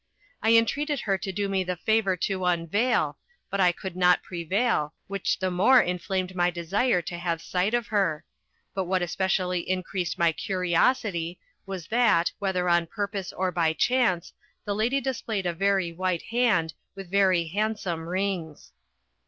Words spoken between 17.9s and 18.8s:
rings.